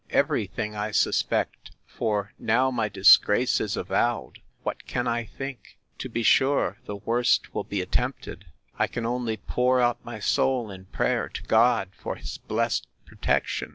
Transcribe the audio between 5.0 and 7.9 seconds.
I think!—To be sure, the worst will be